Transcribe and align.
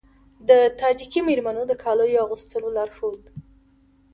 د 0.49 0.49
تاجیکي 0.79 1.19
میرمنو 1.27 1.61
د 1.67 1.71
کالیو 1.83 2.23
اغوستلو 2.25 2.69
لارښود 2.77 3.21